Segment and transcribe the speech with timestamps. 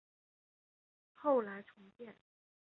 [1.13, 2.17] 后来重建。